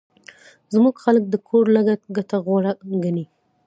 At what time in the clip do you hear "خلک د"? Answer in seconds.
1.03-1.35